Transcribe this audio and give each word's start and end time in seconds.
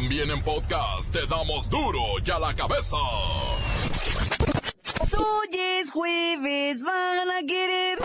También 0.00 0.30
en 0.30 0.40
podcast 0.44 1.12
te 1.12 1.26
damos 1.26 1.68
duro 1.68 1.98
y 2.24 2.30
a 2.30 2.38
la 2.38 2.54
cabeza. 2.54 2.96
Hoy 5.18 5.48
es 5.52 5.90
jueves, 5.90 6.84
van 6.84 7.28
a 7.28 7.40
querer. 7.44 7.98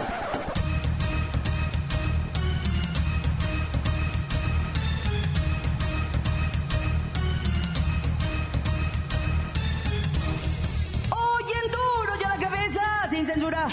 Hoy 11.12 11.44
en 11.63 11.71
duro 11.71 12.13
y 12.19 12.23
a 12.23 12.29
la 12.29 12.39
cabeza, 12.39 12.81
sin 13.12 13.28
censura. 13.28 13.67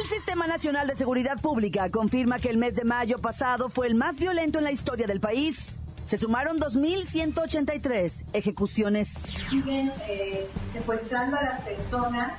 El 0.00 0.08
Sistema 0.08 0.46
Nacional 0.46 0.86
de 0.86 0.96
Seguridad 0.96 1.38
Pública 1.42 1.90
confirma 1.90 2.38
que 2.38 2.48
el 2.48 2.56
mes 2.56 2.74
de 2.74 2.84
mayo 2.84 3.18
pasado 3.18 3.68
fue 3.68 3.86
el 3.86 3.94
más 3.94 4.18
violento 4.18 4.56
en 4.56 4.64
la 4.64 4.72
historia 4.72 5.06
del 5.06 5.20
país. 5.20 5.74
Se 6.10 6.18
sumaron 6.18 6.58
2.183 6.58 8.24
ejecuciones. 8.32 9.06
siguen 9.06 9.92
eh, 10.08 10.44
secuestrando 10.72 11.36
a 11.36 11.42
las 11.44 11.60
personas, 11.60 12.32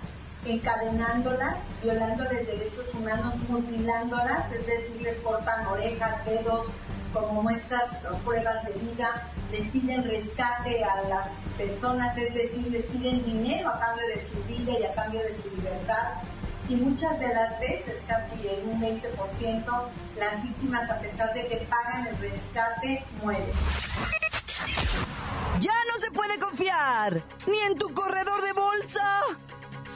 encadenándolas, 0.45 1.55
violándoles 1.81 2.47
derechos 2.47 2.93
humanos, 2.93 3.33
mutilándolas, 3.47 4.51
es 4.51 4.67
decir, 4.67 5.01
les 5.01 5.15
cortan 5.21 5.65
orejas, 5.67 6.25
dedos, 6.25 6.65
como 7.13 7.43
muestras 7.43 7.91
o 8.11 8.17
pruebas 8.25 8.61
de 8.65 8.73
vida, 8.73 9.29
les 9.53 9.63
piden 9.69 10.03
rescate 10.03 10.83
a 10.83 11.03
las 11.07 11.29
personas, 11.57 12.17
es 12.17 12.33
decir, 12.33 12.67
les 12.69 12.83
piden 12.87 13.23
dinero 13.23 13.69
a 13.69 13.79
cambio 13.79 14.05
de 14.07 14.27
su 14.27 14.43
vida 14.49 14.79
y 14.81 14.83
a 14.83 14.93
cambio 14.93 15.21
de 15.21 15.33
su 15.41 15.55
libertad. 15.55 16.21
Y 16.71 16.75
muchas 16.77 17.19
de 17.19 17.27
las 17.27 17.59
veces, 17.59 17.95
casi 18.07 18.47
en 18.47 18.69
un 18.69 18.81
20%, 18.81 19.89
las 20.17 20.41
víctimas, 20.41 20.89
a 20.89 20.99
pesar 21.01 21.33
de 21.33 21.45
que 21.45 21.57
pagan 21.69 22.07
el 22.07 22.17
rescate, 22.17 23.03
mueren. 23.21 23.51
Ya 25.59 25.73
no 25.91 25.99
se 25.99 26.11
puede 26.11 26.39
confiar 26.39 27.21
ni 27.45 27.59
en 27.59 27.77
tu 27.77 27.93
corredor 27.93 28.41
de 28.41 28.53
bolsa. 28.53 29.19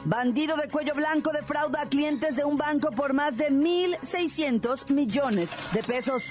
Bandido 0.04 0.54
de 0.56 0.68
cuello 0.68 0.94
blanco 0.94 1.32
defrauda 1.32 1.80
a 1.80 1.88
clientes 1.88 2.36
de 2.36 2.44
un 2.44 2.58
banco 2.58 2.90
por 2.90 3.14
más 3.14 3.38
de 3.38 3.50
1.600 3.50 4.90
millones 4.90 5.72
de 5.72 5.82
pesos. 5.82 6.24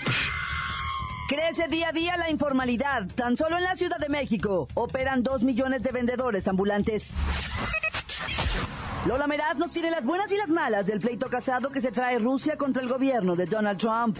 Crece 1.27 1.67
día 1.69 1.89
a 1.89 1.91
día 1.91 2.17
la 2.17 2.30
informalidad. 2.30 3.07
Tan 3.15 3.35
solo 3.35 3.57
en 3.57 3.63
la 3.63 3.75
Ciudad 3.75 3.97
de 3.97 4.09
México 4.09 4.67
operan 4.75 5.23
2 5.23 5.41
millones 5.41 5.81
de 5.81 5.91
vendedores 5.91 6.47
ambulantes. 6.47 7.15
Lola 9.05 9.27
Meraz 9.27 9.58
nos 9.58 9.71
tiene 9.71 9.91
las 9.91 10.03
buenas 10.03 10.31
y 10.31 10.38
las 10.38 10.49
malas 10.49 10.88
del 10.88 10.99
pleito 10.99 11.30
casado 11.30 11.69
que 11.69 11.80
se 11.80 11.91
trae 11.91 12.17
Rusia 12.17 12.58
contra 12.58 12.81
el 12.81 12.89
gobierno 12.89 13.35
de 13.35 13.45
Donald 13.45 13.77
Trump. 13.77 14.17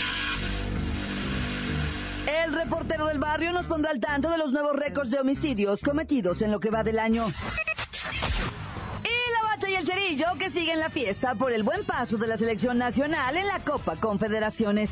El 2.28 2.54
reportero 2.54 3.08
del 3.08 3.20
barrio 3.20 3.52
nos 3.52 3.66
pondrá 3.66 3.92
al 3.92 4.00
tanto 4.00 4.30
de 4.30 4.38
los 4.38 4.52
nuevos 4.52 4.76
récords 4.76 5.10
de 5.10 5.20
homicidios 5.20 5.82
cometidos 5.82 6.42
en 6.42 6.52
lo 6.52 6.60
que 6.60 6.70
va 6.70 6.84
del 6.84 7.00
año. 7.00 7.26
Y 9.04 9.34
la 9.34 9.50
bacha 9.50 9.70
y 9.70 9.76
el 9.76 9.86
cerillo 9.88 10.28
que 10.38 10.50
siguen 10.50 10.80
la 10.80 10.90
fiesta 10.90 11.36
por 11.36 11.52
el 11.52 11.64
buen 11.64 11.84
paso 11.86 12.18
de 12.18 12.28
la 12.28 12.38
selección 12.38 12.78
nacional 12.78 13.38
en 13.38 13.48
la 13.48 13.60
Copa 13.60 13.96
Confederaciones. 13.96 14.92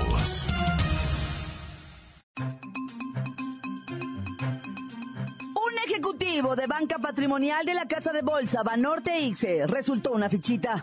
De 6.55 6.67
banca 6.67 6.97
patrimonial 6.97 7.65
de 7.65 7.73
la 7.73 7.87
Casa 7.87 8.11
de 8.11 8.21
Bolsa 8.21 8.63
Banorte 8.63 9.19
Ixe 9.19 9.65
resultó 9.67 10.11
una 10.11 10.29
fichita. 10.29 10.81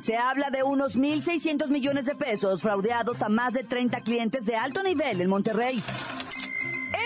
Se 0.00 0.16
habla 0.16 0.50
de 0.50 0.62
unos 0.62 0.96
1.600 0.96 1.68
millones 1.68 2.06
de 2.06 2.14
pesos 2.14 2.62
fraudeados 2.62 3.22
a 3.22 3.28
más 3.28 3.52
de 3.52 3.62
30 3.62 4.00
clientes 4.00 4.44
de 4.46 4.56
alto 4.56 4.82
nivel 4.82 5.20
en 5.20 5.28
Monterrey. 5.28 5.82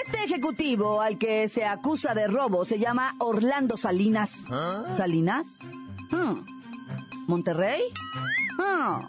Este 0.05 0.25
ejecutivo 0.25 1.01
al 1.03 1.19
que 1.19 1.49
se 1.49 1.65
acusa 1.65 2.15
de 2.15 2.29
robo 2.29 2.65
se 2.65 2.79
llama 2.79 3.15
Orlando 3.19 3.77
Salinas. 3.77 4.47
¿Salinas? 4.95 5.59
Hmm. 6.11 6.45
¿Monterrey? 7.27 7.83
Ah. 8.59 9.09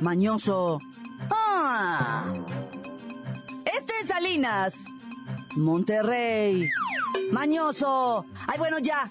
Mañoso. 0.00 0.78
Ah. 1.30 2.34
Este 3.64 3.92
es 4.02 4.08
Salinas. 4.08 4.84
Monterrey. 5.56 6.68
Mañoso. 7.30 8.24
Ay, 8.46 8.58
bueno, 8.58 8.78
ya. 8.78 9.10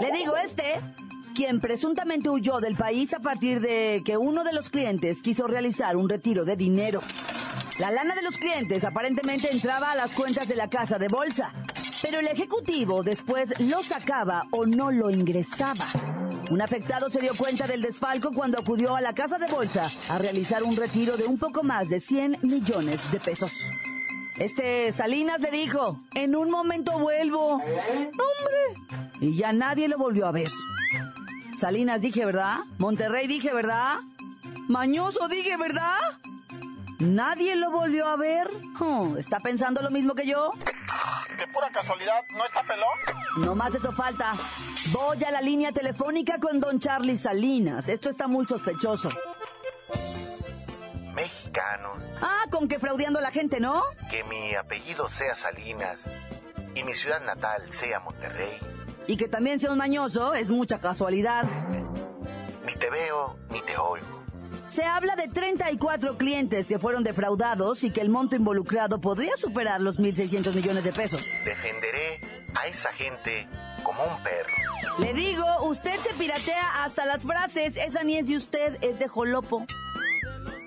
Le 0.00 0.12
digo, 0.12 0.36
este, 0.36 0.80
quien 1.34 1.60
presuntamente 1.60 2.30
huyó 2.30 2.60
del 2.60 2.76
país 2.76 3.12
a 3.12 3.18
partir 3.18 3.60
de 3.60 4.02
que 4.04 4.16
uno 4.16 4.44
de 4.44 4.52
los 4.52 4.70
clientes 4.70 5.22
quiso 5.22 5.46
realizar 5.46 5.96
un 5.96 6.08
retiro 6.08 6.44
de 6.44 6.56
dinero. 6.56 7.00
La 7.78 7.90
lana 7.90 8.14
de 8.14 8.22
los 8.22 8.36
clientes 8.36 8.84
aparentemente 8.84 9.50
entraba 9.50 9.90
a 9.90 9.96
las 9.96 10.14
cuentas 10.14 10.46
de 10.46 10.54
la 10.54 10.68
casa 10.68 10.96
de 10.96 11.08
bolsa, 11.08 11.52
pero 12.02 12.20
el 12.20 12.28
ejecutivo 12.28 13.02
después 13.02 13.52
lo 13.60 13.82
sacaba 13.82 14.46
o 14.52 14.64
no 14.64 14.92
lo 14.92 15.10
ingresaba. 15.10 15.86
Un 16.50 16.62
afectado 16.62 17.10
se 17.10 17.20
dio 17.20 17.34
cuenta 17.34 17.66
del 17.66 17.82
desfalco 17.82 18.30
cuando 18.32 18.58
acudió 18.58 18.94
a 18.94 19.00
la 19.00 19.14
casa 19.14 19.38
de 19.38 19.46
bolsa 19.46 19.90
a 20.08 20.18
realizar 20.18 20.62
un 20.62 20.76
retiro 20.76 21.16
de 21.16 21.24
un 21.24 21.38
poco 21.38 21.62
más 21.62 21.88
de 21.88 22.00
100 22.00 22.38
millones 22.42 23.10
de 23.10 23.18
pesos. 23.18 23.52
Este 24.38 24.92
Salinas 24.92 25.40
le 25.40 25.50
dijo, 25.50 26.00
en 26.14 26.34
un 26.34 26.50
momento 26.50 26.98
vuelvo. 26.98 27.54
¡Hombre! 27.54 29.12
Y 29.20 29.36
ya 29.36 29.52
nadie 29.52 29.88
lo 29.88 29.96
volvió 29.96 30.26
a 30.26 30.32
ver. 30.32 30.50
Salinas 31.58 32.00
dije, 32.00 32.24
¿verdad? 32.24 32.58
Monterrey 32.78 33.28
dije, 33.28 33.54
¿verdad? 33.54 33.98
Mañoso 34.68 35.28
dije, 35.28 35.56
¿verdad? 35.56 35.98
Nadie 36.98 37.54
lo 37.54 37.70
volvió 37.70 38.06
a 38.08 38.16
ver. 38.16 38.50
¿Está 39.18 39.38
pensando 39.40 39.82
lo 39.82 39.90
mismo 39.90 40.14
que 40.14 40.26
yo? 40.26 40.50
De 41.38 41.46
pura 41.48 41.70
casualidad, 41.70 42.24
¿no 42.30 42.44
está 42.44 42.62
pelón? 42.64 43.44
No 43.44 43.54
más 43.54 43.74
eso 43.74 43.92
falta. 43.92 44.32
Voy 44.92 45.22
a 45.24 45.30
la 45.30 45.40
línea 45.40 45.72
telefónica 45.72 46.38
con 46.38 46.60
don 46.60 46.80
Charlie 46.80 47.16
Salinas. 47.16 47.88
Esto 47.88 48.08
está 48.08 48.26
muy 48.26 48.46
sospechoso. 48.46 49.10
Mexicanos, 51.58 52.02
Ah, 52.20 52.44
con 52.50 52.68
que 52.68 52.78
fraudeando 52.80 53.18
a 53.20 53.22
la 53.22 53.30
gente, 53.30 53.60
¿no? 53.60 53.82
que 54.10 54.24
mi 54.24 54.54
apellido 54.54 55.08
sea 55.08 55.34
Salinas 55.36 56.10
y 56.74 56.82
mi 56.82 56.94
ciudad 56.94 57.20
natal 57.24 57.62
sea 57.72 58.00
Monterrey. 58.00 58.58
Y 59.06 59.16
que 59.16 59.28
también 59.28 59.60
sea 59.60 59.70
un 59.70 59.78
mañoso 59.78 60.34
es 60.34 60.50
mucha 60.50 60.80
casualidad. 60.80 61.44
Ni 62.66 62.72
te 62.74 62.90
veo 62.90 63.36
ni 63.50 63.60
te 63.60 63.76
oigo. 63.76 64.24
Se 64.68 64.84
habla 64.84 65.14
de 65.14 65.28
34 65.28 66.16
clientes 66.18 66.66
que 66.66 66.78
fueron 66.80 67.04
defraudados 67.04 67.84
y 67.84 67.92
que 67.92 68.00
el 68.00 68.08
monto 68.08 68.34
involucrado 68.34 69.00
podría 69.00 69.36
superar 69.36 69.80
los 69.80 70.00
1.600 70.00 70.54
millones 70.54 70.82
de 70.82 70.92
pesos. 70.92 71.24
Defenderé 71.44 72.20
a 72.60 72.66
esa 72.66 72.92
gente 72.92 73.46
como 73.84 74.02
un 74.02 74.22
perro. 74.24 74.52
Le 74.98 75.12
digo, 75.14 75.44
usted 75.66 75.96
se 76.00 76.14
piratea 76.14 76.82
hasta 76.84 77.06
las 77.06 77.22
frases. 77.22 77.76
Esa 77.76 78.02
ni 78.02 78.16
es 78.18 78.26
de 78.26 78.36
usted, 78.36 78.76
es 78.80 78.98
de 78.98 79.06
Jolopo. 79.06 79.64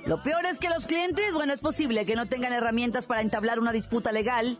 Lo 0.07 0.23
peor 0.23 0.45
es 0.45 0.57
que 0.57 0.69
los 0.69 0.85
clientes, 0.85 1.33
bueno, 1.33 1.51
es 1.51 1.59
posible 1.59 2.05
que 2.05 2.15
no 2.15 2.27
tengan 2.27 2.53
herramientas 2.53 3.05
para 3.05 3.19
entablar 3.19 3.59
una 3.59 3.73
disputa 3.73 4.13
legal. 4.13 4.57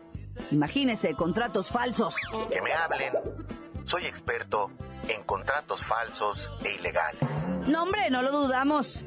Imagínese, 0.50 1.14
contratos 1.14 1.68
falsos. 1.68 2.14
Que 2.50 2.60
me 2.60 2.74
hablen. 2.74 3.14
Soy 3.84 4.04
experto 4.04 4.70
en 5.08 5.22
contratos 5.22 5.82
falsos 5.82 6.50
e 6.62 6.74
ilegales. 6.74 7.22
No, 7.66 7.84
hombre, 7.84 8.10
no 8.10 8.20
lo 8.20 8.30
dudamos. 8.30 9.02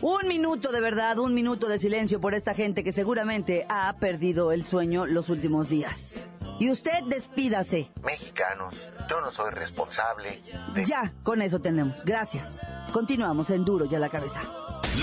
Un 0.00 0.28
minuto 0.28 0.70
de 0.70 0.80
verdad, 0.80 1.18
un 1.18 1.34
minuto 1.34 1.66
de 1.66 1.80
silencio 1.80 2.20
por 2.20 2.34
esta 2.34 2.54
gente 2.54 2.84
que 2.84 2.92
seguramente 2.92 3.66
ha 3.68 3.96
perdido 3.96 4.52
el 4.52 4.64
sueño 4.64 5.06
los 5.06 5.28
últimos 5.28 5.68
días. 5.68 6.14
Y 6.60 6.70
usted 6.70 7.02
despídase. 7.08 7.90
Mexicanos, 8.04 8.90
yo 9.10 9.20
no 9.20 9.32
soy 9.32 9.50
responsable 9.50 10.40
de... 10.72 10.84
Ya, 10.84 11.12
con 11.24 11.42
eso 11.42 11.58
tenemos. 11.58 12.04
Gracias. 12.04 12.60
Continuamos 12.92 13.50
en 13.50 13.64
Duro 13.64 13.86
y 13.90 13.94
a 13.96 13.98
la 13.98 14.08
cabeza. 14.08 14.40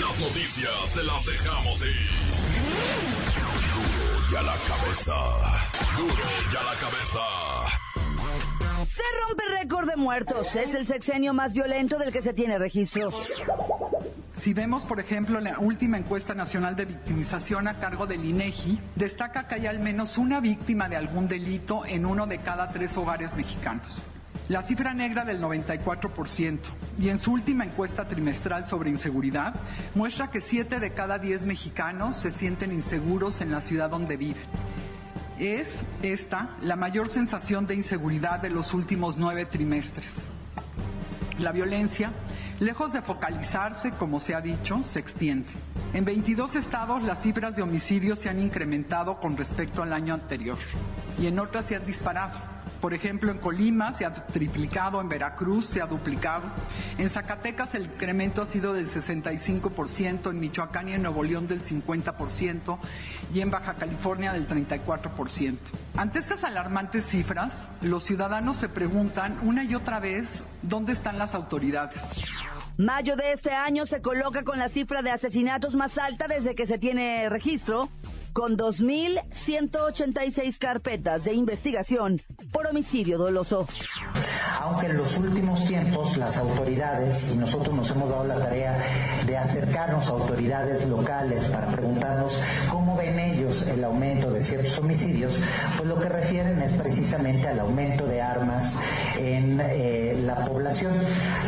Las 0.00 0.18
noticias 0.20 0.94
te 0.94 1.02
las 1.02 1.26
dejamos 1.26 1.84
ir. 1.84 2.10
Duro 3.74 4.22
y 4.32 4.36
a 4.36 4.42
la 4.42 4.56
cabeza. 4.66 5.14
Duro 5.98 6.24
y 6.50 6.56
a 6.56 6.62
la 6.62 6.74
cabeza. 6.80 7.20
Se 8.86 9.02
rompe 9.26 9.44
récord 9.60 9.88
de 9.88 9.96
muertos. 9.96 10.56
Es 10.56 10.74
el 10.74 10.86
sexenio 10.86 11.34
más 11.34 11.52
violento 11.52 11.98
del 11.98 12.10
que 12.10 12.22
se 12.22 12.32
tiene 12.32 12.58
registro. 12.58 13.10
Si 14.32 14.54
vemos, 14.54 14.86
por 14.86 14.98
ejemplo, 14.98 15.38
la 15.40 15.58
última 15.58 15.98
encuesta 15.98 16.32
nacional 16.32 16.74
de 16.74 16.86
victimización 16.86 17.68
a 17.68 17.78
cargo 17.78 18.06
del 18.06 18.24
INEGI, 18.24 18.78
destaca 18.96 19.46
que 19.46 19.56
hay 19.56 19.66
al 19.66 19.78
menos 19.78 20.16
una 20.16 20.40
víctima 20.40 20.88
de 20.88 20.96
algún 20.96 21.28
delito 21.28 21.84
en 21.84 22.06
uno 22.06 22.26
de 22.26 22.38
cada 22.38 22.70
tres 22.70 22.96
hogares 22.96 23.36
mexicanos. 23.36 24.02
La 24.52 24.60
cifra 24.60 24.92
negra 24.92 25.24
del 25.24 25.40
94% 25.40 26.58
y 26.98 27.08
en 27.08 27.16
su 27.16 27.32
última 27.32 27.64
encuesta 27.64 28.06
trimestral 28.06 28.66
sobre 28.66 28.90
inseguridad 28.90 29.54
muestra 29.94 30.28
que 30.28 30.42
7 30.42 30.78
de 30.78 30.92
cada 30.92 31.18
10 31.18 31.46
mexicanos 31.46 32.16
se 32.16 32.30
sienten 32.30 32.70
inseguros 32.70 33.40
en 33.40 33.50
la 33.50 33.62
ciudad 33.62 33.88
donde 33.88 34.18
viven. 34.18 34.42
Es 35.38 35.78
esta 36.02 36.50
la 36.60 36.76
mayor 36.76 37.08
sensación 37.08 37.66
de 37.66 37.76
inseguridad 37.76 38.40
de 38.40 38.50
los 38.50 38.74
últimos 38.74 39.16
nueve 39.16 39.46
trimestres. 39.46 40.26
La 41.38 41.52
violencia, 41.52 42.10
lejos 42.60 42.92
de 42.92 43.00
focalizarse, 43.00 43.92
como 43.92 44.20
se 44.20 44.34
ha 44.34 44.42
dicho, 44.42 44.82
se 44.84 45.00
extiende. 45.00 45.48
En 45.94 46.04
22 46.04 46.56
estados 46.56 47.02
las 47.02 47.22
cifras 47.22 47.56
de 47.56 47.62
homicidios 47.62 48.18
se 48.18 48.28
han 48.28 48.38
incrementado 48.38 49.14
con 49.14 49.34
respecto 49.34 49.82
al 49.82 49.94
año 49.94 50.12
anterior 50.12 50.58
y 51.18 51.26
en 51.26 51.38
otras 51.38 51.64
se 51.64 51.76
han 51.76 51.86
disparado. 51.86 52.51
Por 52.82 52.94
ejemplo, 52.94 53.30
en 53.30 53.38
Colima 53.38 53.92
se 53.92 54.04
ha 54.04 54.12
triplicado, 54.12 55.00
en 55.00 55.08
Veracruz 55.08 55.66
se 55.66 55.80
ha 55.80 55.86
duplicado, 55.86 56.42
en 56.98 57.08
Zacatecas 57.08 57.76
el 57.76 57.84
incremento 57.84 58.42
ha 58.42 58.46
sido 58.46 58.72
del 58.72 58.86
65%, 58.86 60.28
en 60.28 60.40
Michoacán 60.40 60.88
y 60.88 60.94
en 60.94 61.02
Nuevo 61.02 61.22
León 61.22 61.46
del 61.46 61.62
50% 61.62 62.78
y 63.32 63.40
en 63.40 63.52
Baja 63.52 63.74
California 63.74 64.32
del 64.32 64.48
34%. 64.48 65.58
Ante 65.96 66.18
estas 66.18 66.42
alarmantes 66.42 67.04
cifras, 67.04 67.68
los 67.82 68.02
ciudadanos 68.02 68.56
se 68.56 68.68
preguntan 68.68 69.38
una 69.42 69.62
y 69.62 69.76
otra 69.76 70.00
vez 70.00 70.42
dónde 70.62 70.92
están 70.92 71.18
las 71.18 71.36
autoridades. 71.36 72.32
Mayo 72.78 73.14
de 73.14 73.30
este 73.30 73.52
año 73.52 73.86
se 73.86 74.02
coloca 74.02 74.42
con 74.42 74.58
la 74.58 74.68
cifra 74.68 75.02
de 75.02 75.12
asesinatos 75.12 75.76
más 75.76 75.98
alta 75.98 76.26
desde 76.26 76.56
que 76.56 76.66
se 76.66 76.78
tiene 76.78 77.28
registro 77.28 77.90
con 78.32 78.56
2.186 78.56 80.58
carpetas 80.58 81.24
de 81.24 81.34
investigación 81.34 82.18
por 82.52 82.66
homicidio 82.66 83.18
doloso. 83.18 83.66
Aunque 84.60 84.86
en 84.86 84.96
los 84.96 85.18
últimos 85.18 85.66
tiempos 85.66 86.16
las 86.16 86.38
autoridades, 86.38 87.34
y 87.34 87.38
nosotros 87.38 87.76
nos 87.76 87.90
hemos 87.90 88.08
dado 88.08 88.24
la 88.24 88.38
tarea 88.38 88.82
de 89.26 89.36
acercarnos 89.36 90.08
a 90.08 90.12
autoridades 90.12 90.86
locales 90.86 91.44
para 91.46 91.66
preguntarnos 91.66 92.38
cómo 92.70 92.96
ven 92.96 93.18
ellos 93.18 93.62
el 93.62 93.82
aumento 93.84 94.30
de 94.30 94.40
ciertos 94.42 94.78
homicidios, 94.78 95.40
pues 95.76 95.88
lo 95.88 95.98
que 96.00 96.08
refieren 96.08 96.62
es 96.62 96.72
precisamente 96.72 97.48
al 97.48 97.58
aumento 97.60 98.06
de 98.06 98.22
armas 98.22 98.78
en 99.18 99.60
eh, 99.60 100.18
la 100.24 100.44
población. 100.44 100.94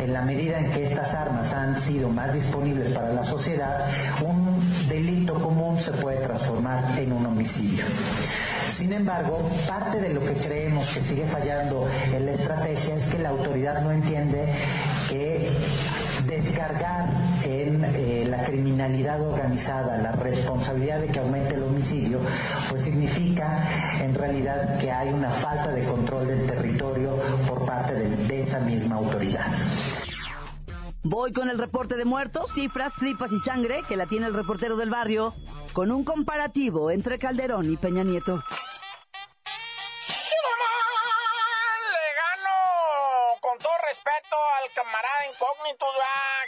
En 0.02 0.12
la 0.12 0.22
medida 0.22 0.58
en 0.58 0.72
que 0.72 0.82
estas 0.82 1.14
armas 1.14 1.52
han 1.52 1.78
sido 1.78 2.08
más 2.10 2.34
disponibles 2.34 2.88
para 2.90 3.12
la 3.12 3.24
sociedad, 3.24 3.86
un 4.22 4.53
delito 4.88 5.34
común 5.34 5.78
se 5.80 5.92
puede 5.92 6.18
transformar 6.18 6.98
en 6.98 7.12
un 7.12 7.26
homicidio. 7.26 7.84
Sin 8.68 8.92
embargo, 8.92 9.38
parte 9.68 10.00
de 10.00 10.12
lo 10.12 10.20
que 10.24 10.32
creemos 10.32 10.88
que 10.90 11.02
sigue 11.02 11.26
fallando 11.26 11.86
en 12.12 12.26
la 12.26 12.32
estrategia 12.32 12.94
es 12.96 13.06
que 13.06 13.18
la 13.18 13.28
autoridad 13.30 13.82
no 13.82 13.92
entiende 13.92 14.46
que 15.08 15.48
descargar 16.26 17.08
en 17.44 17.84
eh, 17.94 18.26
la 18.28 18.42
criminalidad 18.44 19.20
organizada 19.20 19.98
la 19.98 20.12
responsabilidad 20.12 21.00
de 21.00 21.08
que 21.08 21.18
aumente 21.18 21.54
el 21.54 21.62
homicidio, 21.62 22.20
pues 22.68 22.84
significa 22.84 23.64
en 24.00 24.14
realidad 24.14 24.78
que 24.78 24.90
hay 24.90 25.10
una 25.10 25.30
falta 25.30 25.70
de 25.70 25.82
control 25.82 26.26
del 26.26 26.46
territorio 26.46 27.16
por 27.46 27.64
parte 27.64 27.94
de 27.94 28.42
esa 28.42 28.60
misma 28.60 28.96
autoridad. 28.96 29.46
Voy 31.06 31.34
con 31.34 31.50
el 31.50 31.58
reporte 31.58 31.96
de 31.96 32.06
muertos, 32.06 32.54
cifras, 32.54 32.94
tripas 32.94 33.30
y 33.30 33.38
sangre 33.38 33.82
que 33.86 33.94
la 33.94 34.06
tiene 34.06 34.24
el 34.24 34.32
reportero 34.32 34.74
del 34.76 34.88
barrio, 34.88 35.34
con 35.74 35.92
un 35.92 36.02
comparativo 36.02 36.90
entre 36.90 37.18
Calderón 37.18 37.70
y 37.70 37.76
Peña 37.76 38.02
Nieto. 38.04 38.36
Le 38.36 38.42
gano 42.16 42.56
con 43.42 43.58
todo 43.58 43.72
respeto 43.86 44.36
al 44.62 44.72
camarada 44.72 45.26
incógnito, 45.30 45.84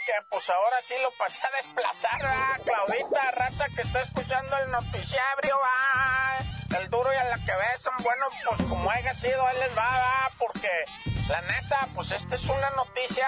que 0.07 0.13
pues 0.31 0.49
ahora 0.49 0.81
sí 0.81 0.95
lo 1.03 1.11
pasé 1.19 1.39
a 1.45 1.51
desplazar, 1.57 2.19
Claudita, 2.65 3.31
raza 3.33 3.67
que 3.75 3.83
está 3.83 4.01
escuchando 4.01 4.57
el 4.57 4.71
noticiario, 4.71 5.55
el 6.79 6.89
duro 6.89 7.13
y 7.13 7.17
a 7.17 7.25
la 7.25 7.37
que 7.45 7.53
besan, 7.53 7.93
bueno, 8.01 8.25
pues 8.43 8.63
como 8.67 8.89
haya 8.89 9.13
sido, 9.13 9.45
ahí 9.45 9.57
les 9.59 9.77
va, 9.77 10.31
porque 10.39 10.69
la 11.29 11.41
neta, 11.41 11.87
pues 11.93 12.11
esta 12.11 12.33
es 12.33 12.43
una 12.45 12.71
noticia 12.71 13.27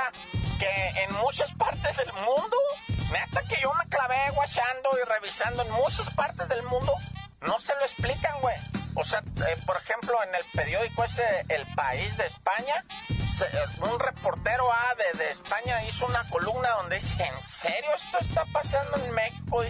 que 0.60 1.04
en 1.04 1.14
muchas 1.16 1.52
partes 1.54 1.96
del 1.98 2.14
mundo, 2.14 2.58
neta 3.12 3.42
que 3.48 3.62
yo 3.62 3.74
me 3.74 3.86
clavé 3.90 4.30
guachando 4.36 4.90
y 5.02 5.08
revisando 5.08 5.64
en 5.64 5.72
muchas 5.72 6.10
partes 6.12 6.48
del 6.50 6.64
mundo, 6.64 6.94
no 7.42 7.60
se 7.60 7.74
lo 7.76 7.82
explican, 7.82 8.40
güey. 8.42 8.58
O 8.96 9.06
sea, 9.06 9.20
eh, 9.48 9.58
por 9.66 9.78
ejemplo, 9.78 10.22
en 10.24 10.36
el 10.36 10.44
periódico 10.54 11.04
ese 11.06 11.24
El 11.48 11.66
País 11.76 12.16
de 12.18 12.26
España, 12.26 12.84
eh, 13.10 13.66
un 13.90 14.00
reportero 14.00 14.70
ah, 14.72 14.96
de, 14.98 15.18
de, 15.18 15.30
España 15.30 15.84
hizo 15.86 16.06
una 16.06 16.30
columna 16.30 16.70
donde 16.72 16.98
dice, 16.98 17.24
¿en 17.24 17.42
serio 17.42 17.90
esto 17.96 18.18
está 18.20 18.44
pasando 18.52 18.98
en 18.98 19.14
México? 19.14 19.64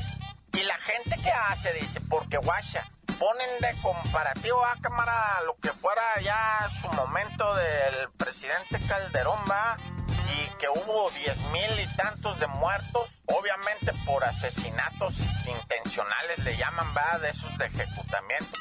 Y 0.53 0.63
la 0.63 0.77
gente 0.80 1.15
que 1.21 1.31
hace, 1.31 1.71
dice, 1.74 2.01
porque 2.01 2.38
guacha, 2.38 2.83
ponen 3.19 3.59
de 3.59 3.80
comparativo 3.81 4.65
a 4.65 4.75
cámara 4.81 5.41
lo 5.45 5.56
que 5.57 5.69
fuera 5.69 6.19
ya 6.21 6.68
su 6.81 6.88
momento 6.88 7.53
del 7.53 8.09
presidente 8.18 8.80
Calderón, 8.88 9.39
va, 9.50 9.77
que 10.60 10.68
hubo 10.68 11.10
diez 11.12 11.38
mil 11.52 11.80
y 11.80 11.96
tantos 11.96 12.38
de 12.40 12.48
muertos, 12.48 13.18
obviamente 13.28 13.94
por 14.06 14.24
asesinatos 14.24 15.16
intencionales 15.46 16.38
le 16.40 16.58
llaman, 16.58 16.88
va, 16.96 17.18
de 17.20 17.30
esos 17.30 17.58
de 17.58 17.66
ejecutamiento. 17.66 18.60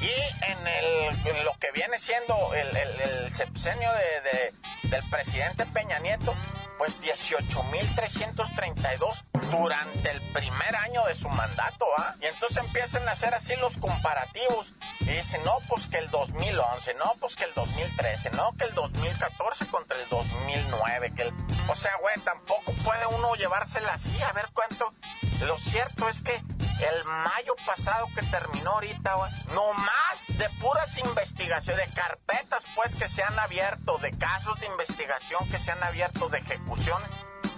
Y 0.00 0.10
en, 0.44 0.66
el, 0.66 1.10
lo 1.44 1.52
que 1.58 1.70
viene 1.72 1.98
siendo 1.98 2.54
el, 2.54 2.74
el, 2.74 2.98
el 3.00 3.30
sepsenio 3.32 3.90
de, 3.92 4.22
de, 4.22 4.54
del 4.88 5.02
presidente 5.10 5.66
Peña 5.66 5.98
Nieto, 5.98 6.34
pues 6.78 7.02
18.332 7.02 9.24
durante 9.50 10.10
el 10.10 10.22
primer 10.32 10.74
año 10.76 11.04
de 11.04 11.14
su 11.14 11.28
mandato, 11.28 11.84
¿ah? 11.98 12.14
Y 12.22 12.26
entonces 12.26 12.64
empiezan 12.64 13.06
a 13.06 13.10
hacer 13.12 13.34
así 13.34 13.54
los 13.56 13.76
comparativos. 13.76 14.72
Y 15.00 15.10
dicen, 15.10 15.44
no, 15.44 15.58
pues 15.68 15.86
que 15.88 15.98
el 15.98 16.08
2011, 16.08 16.94
no, 16.94 17.12
pues 17.20 17.36
que 17.36 17.44
el 17.44 17.52
2013, 17.52 18.30
no, 18.30 18.56
que 18.56 18.64
el 18.64 18.72
2014 18.74 19.66
contra 19.66 19.98
el 19.98 20.08
2009, 20.08 21.12
que 21.14 21.22
el... 21.22 21.34
O 21.68 21.74
sea, 21.74 21.94
güey, 22.00 22.14
tampoco 22.24 22.72
puede 22.84 23.06
uno 23.06 23.34
llevársela 23.34 23.92
así, 23.92 24.18
a 24.22 24.32
ver 24.32 24.48
cuánto... 24.54 24.94
Lo 25.42 25.58
cierto 25.58 26.08
es 26.08 26.22
que 26.22 26.42
el 26.82 27.04
mayo 27.04 27.54
pasado 27.66 28.06
que 28.14 28.22
terminó 28.26 28.72
ahorita, 28.72 29.14
güey, 29.14 29.32
no 29.54 29.72
más 29.74 30.24
de 30.28 30.48
puras 30.60 30.96
investigaciones, 30.98 31.88
de 31.88 31.94
carpetas 31.94 32.64
pues 32.74 32.94
que 32.94 33.08
se 33.08 33.22
han 33.22 33.38
abierto, 33.38 33.98
de 33.98 34.16
casos 34.18 34.58
de 34.60 34.66
investigación 34.66 35.48
que 35.50 35.58
se 35.58 35.70
han 35.70 35.82
abierto, 35.82 36.28
de 36.28 36.38
ejecuciones, 36.38 37.10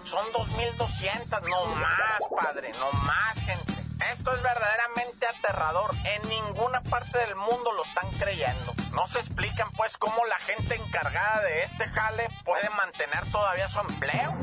son 0.04 0.26
2.200, 0.32 1.48
no 1.48 1.66
más, 1.74 2.20
padre, 2.36 2.72
no 2.78 2.92
más, 2.92 3.38
gente. 3.40 3.72
Esto 4.10 4.34
es 4.34 4.42
verdaderamente 4.42 5.26
aterrador. 5.26 5.94
En 6.04 6.28
ninguna 6.28 6.82
parte 6.82 7.18
del 7.18 7.36
mundo 7.36 7.72
lo 7.72 7.82
están 7.82 8.10
creyendo. 8.18 8.74
No 8.94 9.06
se 9.06 9.20
explican 9.20 9.70
pues 9.72 9.96
cómo 9.96 10.24
la 10.26 10.38
gente 10.40 10.74
encargada 10.74 11.40
de 11.42 11.62
este 11.62 11.86
jale 11.88 12.28
puede 12.44 12.68
mantener 12.70 13.24
todavía 13.30 13.68
su 13.68 13.80
empleo. 13.80 14.34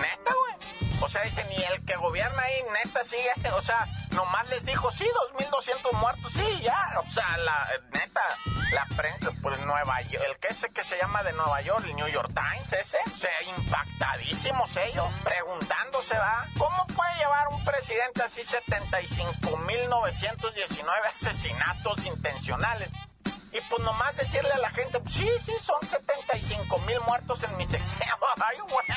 Neta, 0.00 0.34
güey. 0.34 0.43
O 1.00 1.08
sea, 1.08 1.22
dicen, 1.22 1.46
y 1.52 1.62
el 1.62 1.84
que 1.84 1.94
gobierna 1.96 2.42
ahí, 2.42 2.62
neta, 2.84 3.04
sigue, 3.04 3.32
o 3.52 3.62
sea, 3.62 3.86
nomás 4.12 4.48
les 4.48 4.64
dijo, 4.64 4.90
sí, 4.92 5.06
2.200 5.38 5.92
muertos, 5.92 6.32
sí, 6.32 6.60
ya. 6.62 6.94
O 6.98 7.10
sea, 7.10 7.36
la 7.38 7.68
neta, 7.92 8.22
la 8.72 8.86
prensa, 8.96 9.30
pues 9.42 9.58
Nueva 9.60 10.00
York, 10.02 10.24
el 10.28 10.36
que 10.38 10.48
ese 10.48 10.70
que 10.70 10.82
se 10.84 10.96
llama 10.96 11.22
de 11.22 11.32
Nueva 11.32 11.60
York, 11.62 11.84
el 11.86 11.94
New 11.96 12.08
York 12.08 12.30
Times, 12.34 12.72
ese, 12.72 12.98
o 13.06 13.16
sea, 13.16 13.42
impactadísimos 13.42 14.76
ellos, 14.76 15.06
preguntándose, 15.22 16.16
va, 16.16 16.46
¿cómo 16.58 16.86
puede 16.88 17.14
llevar 17.18 17.48
un 17.48 17.64
presidente 17.64 18.22
así 18.22 18.42
75.919 18.42 20.88
asesinatos 21.12 22.04
intencionales? 22.06 22.90
Y 23.54 23.60
pues 23.70 23.80
nomás 23.84 24.16
decirle 24.16 24.50
a 24.50 24.58
la 24.58 24.70
gente, 24.70 25.00
sí, 25.08 25.30
sí, 25.44 25.52
son 25.62 25.80
75 25.86 26.76
mil 26.78 26.98
muertos 27.02 27.40
en 27.44 27.56
mi 27.56 27.64
sexenio. 27.64 28.16
Ay, 28.44 28.58
bueno. 28.68 28.96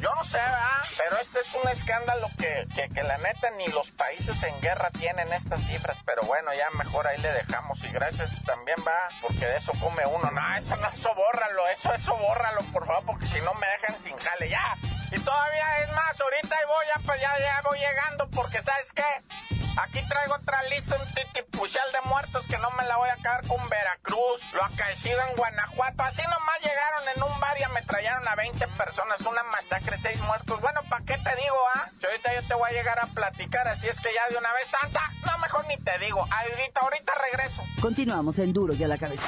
Yo 0.00 0.14
no 0.14 0.24
sé, 0.24 0.38
¿verdad? 0.38 0.84
Pero 0.96 1.18
este 1.18 1.40
es 1.40 1.54
un 1.54 1.68
escándalo 1.68 2.30
que, 2.38 2.68
que, 2.94 3.02
la 3.02 3.18
neta 3.18 3.50
ni 3.50 3.66
los 3.68 3.90
países 3.90 4.40
en 4.44 4.60
guerra 4.60 4.90
tienen 4.90 5.32
estas 5.32 5.60
cifras. 5.66 5.98
Pero 6.06 6.22
bueno, 6.22 6.54
ya 6.54 6.70
mejor 6.70 7.08
ahí 7.08 7.18
le 7.18 7.32
dejamos. 7.32 7.82
Y 7.82 7.88
gracias 7.88 8.30
también 8.44 8.78
va, 8.86 9.08
porque 9.20 9.44
de 9.44 9.56
eso 9.56 9.72
come 9.80 10.06
uno. 10.06 10.30
No, 10.30 10.56
eso 10.56 10.76
no, 10.76 10.88
eso 10.90 11.12
bórralo, 11.16 11.66
eso, 11.66 11.92
eso 11.94 12.16
bórralo, 12.16 12.60
por 12.72 12.86
favor, 12.86 13.04
porque 13.06 13.26
si 13.26 13.40
no 13.40 13.54
me 13.54 13.66
dejan 13.66 13.98
sin 13.98 14.16
jale. 14.18 14.50
Ya. 14.50 14.78
Y 15.10 15.18
todavía 15.18 15.78
es 15.82 15.92
más, 15.92 16.20
ahorita 16.20 16.56
voy, 16.68 16.86
ya, 16.94 17.02
pues 17.04 17.20
ya, 17.20 17.38
ya 17.40 17.62
voy 17.64 17.78
llegando, 17.80 18.28
porque 18.30 18.62
¿sabes 18.62 18.92
qué? 18.92 19.63
Aquí 19.76 20.00
traigo 20.08 20.34
otra 20.34 20.62
lista, 20.70 20.96
un 20.96 21.14
titipuchal 21.14 21.90
de 21.92 22.08
muertos 22.08 22.46
que 22.46 22.58
no 22.58 22.70
me 22.72 22.84
la 22.84 22.96
voy 22.96 23.08
a 23.08 23.14
acabar 23.14 23.46
con 23.46 23.68
Veracruz. 23.68 24.40
Lo 24.52 24.64
acaecido 24.64 25.18
en 25.28 25.36
Guanajuato. 25.36 26.02
Así 26.04 26.22
nomás 26.22 26.60
llegaron 26.62 27.08
en 27.16 27.22
un 27.22 27.40
bar 27.40 27.56
y 27.58 27.62
ametrallaron 27.64 28.26
a 28.28 28.34
20 28.36 28.68
personas. 28.68 29.20
Una 29.22 29.42
masacre, 29.44 29.98
seis 29.98 30.20
muertos. 30.20 30.60
Bueno, 30.60 30.80
¿para 30.88 31.04
qué 31.04 31.14
te 31.14 31.30
digo, 31.42 31.56
ah? 31.74 31.88
Si 31.98 32.06
ahorita 32.06 32.34
yo 32.34 32.48
te 32.48 32.54
voy 32.54 32.70
a 32.70 32.72
llegar 32.72 32.98
a 33.00 33.06
platicar, 33.06 33.66
así 33.68 33.88
es 33.88 34.00
que 34.00 34.10
ya 34.14 34.28
de 34.30 34.38
una 34.38 34.52
vez 34.52 34.70
tanta. 34.70 35.00
No, 35.26 35.38
mejor 35.38 35.66
ni 35.66 35.76
te 35.78 35.98
digo. 35.98 36.20
Ahorita, 36.20 36.80
ahorita 36.80 37.12
regreso. 37.30 37.62
Continuamos 37.80 38.38
en 38.38 38.52
Duro 38.52 38.74
y 38.74 38.84
a 38.84 38.88
la 38.88 38.98
cabeza. 38.98 39.26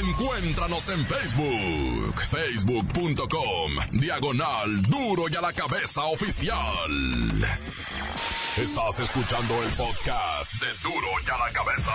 Encuéntranos 0.00 0.88
en 0.90 1.06
Facebook. 1.06 2.20
Facebook.com. 2.22 3.72
Diagonal 3.92 4.82
Duro 4.82 5.28
y 5.28 5.34
a 5.36 5.40
la 5.40 5.52
cabeza 5.52 6.04
oficial. 6.04 6.88
Estás 8.60 8.98
escuchando 8.98 9.62
el 9.62 9.70
podcast 9.70 10.52
de 10.54 10.66
Duro 10.82 11.06
y 11.24 11.30
a 11.30 11.38
la 11.38 11.52
cabeza. 11.52 11.92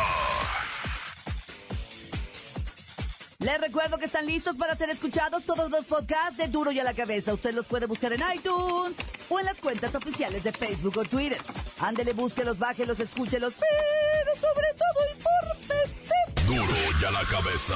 Les 3.40 3.60
recuerdo 3.60 3.98
que 3.98 4.06
están 4.06 4.26
listos 4.26 4.56
para 4.56 4.74
ser 4.78 4.90
escuchados 4.90 5.44
todos 5.44 5.70
los 5.70 5.86
podcasts 5.86 6.38
de 6.38 6.48
Duro 6.48 6.72
y 6.72 6.80
a 6.80 6.86
la 6.86 6.94
cabeza. 6.94 7.34
Usted 7.34 7.54
los 7.54 7.66
puede 7.66 7.86
buscar 7.86 8.14
en 8.14 8.22
iTunes 8.34 8.96
o 9.28 9.40
en 9.42 9.46
las 9.46 9.60
cuentas 9.60 9.94
oficiales 9.96 10.44
de 10.44 10.54
Facebook 10.54 10.98
o 10.98 11.04
Twitter. 11.04 11.42
Ándele, 11.82 12.14
búsquelos, 12.14 12.58
bájelos, 12.58 12.98
escúchelos, 13.02 13.56
pero 13.60 14.36
sobre 14.40 14.68
todo 14.74 15.00
infórmese. 15.18 16.16
Duro 16.48 17.02
y 17.02 17.04
a 17.04 17.12
la 17.12 17.24
cabeza. 17.26 17.76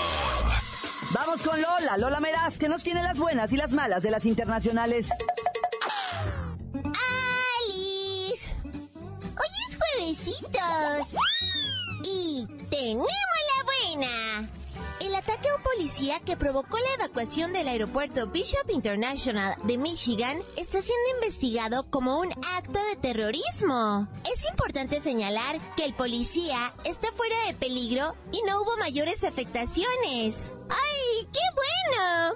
Vamos 1.12 1.42
con 1.42 1.62
Lola, 1.62 1.98
Lola 1.98 2.22
Meraz, 2.22 2.58
que 2.58 2.70
nos 2.70 2.84
tiene 2.84 3.04
las 3.04 3.18
buenas 3.18 3.52
y 3.52 3.58
las 3.58 3.74
malas 3.74 4.02
de 4.02 4.12
las 4.12 4.26
internacionales. 4.26 5.10
Tenemos 12.88 13.08
la 13.58 13.64
buena. 13.66 14.50
El 15.02 15.14
ataque 15.14 15.50
a 15.50 15.56
un 15.56 15.62
policía 15.62 16.22
que 16.22 16.38
provocó 16.38 16.78
la 16.78 17.04
evacuación 17.04 17.52
del 17.52 17.68
aeropuerto 17.68 18.28
Bishop 18.28 18.70
International 18.70 19.58
de 19.64 19.78
Michigan 19.78 20.38
está 20.56 20.82
siendo 20.82 21.10
investigado 21.16 21.90
como 21.90 22.20
un 22.20 22.32
acto 22.56 22.80
de 22.90 22.96
terrorismo. 22.96 24.08
Es 24.32 24.46
importante 24.50 25.02
señalar 25.02 25.60
que 25.76 25.84
el 25.84 25.94
policía 25.96 26.74
está 26.86 27.12
fuera 27.12 27.36
de 27.48 27.56
peligro 27.56 28.16
y 28.32 28.42
no 28.44 28.62
hubo 28.62 28.78
mayores 28.78 29.26
afectaciones. 29.26 30.54
¡Ay, 30.70 31.28
qué 31.34 31.40
bueno! 31.92 32.36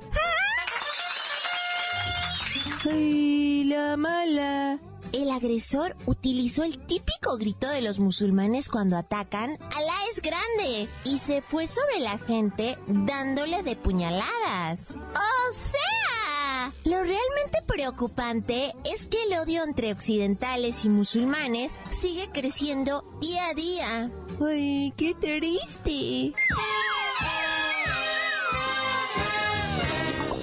¡Ay, 2.91 3.63
la 3.65 3.95
mala! 3.95 4.90
El 5.13 5.29
agresor 5.29 5.95
utilizó 6.05 6.63
el 6.63 6.79
típico 6.85 7.37
grito 7.37 7.67
de 7.67 7.81
los 7.81 7.99
musulmanes 7.99 8.69
cuando 8.69 8.95
atacan, 8.95 9.57
Alá 9.75 9.93
es 10.09 10.21
grande, 10.21 10.87
y 11.03 11.17
se 11.17 11.41
fue 11.41 11.67
sobre 11.67 11.99
la 11.99 12.17
gente 12.17 12.77
dándole 12.87 13.61
de 13.61 13.75
puñaladas. 13.75 14.91
¡O 14.91 15.53
sea! 15.53 16.73
Lo 16.85 17.03
realmente 17.03 17.61
preocupante 17.67 18.73
es 18.85 19.07
que 19.07 19.21
el 19.23 19.37
odio 19.37 19.63
entre 19.63 19.91
occidentales 19.91 20.85
y 20.85 20.89
musulmanes 20.89 21.81
sigue 21.89 22.29
creciendo 22.31 23.03
día 23.19 23.49
a 23.49 23.53
día. 23.53 24.11
¡Ay, 24.41 24.93
qué 24.95 25.13
triste! 25.13 26.33